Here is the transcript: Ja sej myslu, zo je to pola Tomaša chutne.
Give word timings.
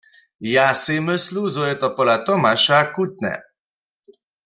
Ja 0.51 0.63
sej 0.83 0.97
myslu, 1.09 1.43
zo 1.57 1.63
je 1.69 1.75
to 1.83 1.89
pola 1.99 2.17
Tomaša 2.31 2.79
chutne. 2.97 3.33